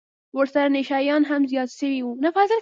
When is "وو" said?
2.03-2.13